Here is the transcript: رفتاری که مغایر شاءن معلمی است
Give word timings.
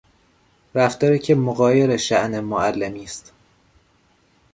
رفتاری 0.75 1.19
که 1.19 1.35
مغایر 1.35 1.97
شاءن 1.97 2.39
معلمی 2.39 3.03
است 3.03 3.33